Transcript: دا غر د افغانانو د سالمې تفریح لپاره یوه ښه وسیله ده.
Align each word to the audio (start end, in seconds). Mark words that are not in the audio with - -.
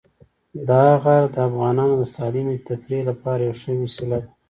دا 0.69 0.83
غر 1.01 1.23
د 1.33 1.35
افغانانو 1.49 1.93
د 2.01 2.03
سالمې 2.15 2.55
تفریح 2.67 3.01
لپاره 3.09 3.41
یوه 3.45 3.57
ښه 3.61 3.71
وسیله 3.83 4.17
ده. 4.23 4.29